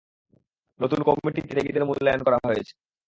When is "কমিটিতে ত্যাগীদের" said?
1.07-1.83